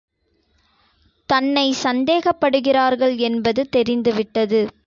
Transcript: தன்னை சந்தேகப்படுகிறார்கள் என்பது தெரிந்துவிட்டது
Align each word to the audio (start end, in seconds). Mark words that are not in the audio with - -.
தன்னை 1.29 1.65
சந்தேகப்படுகிறார்கள் 1.83 3.15
என்பது 3.29 3.63
தெரிந்துவிட்டது 3.69 4.63